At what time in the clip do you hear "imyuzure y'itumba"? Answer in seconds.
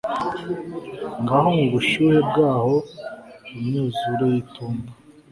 3.53-4.89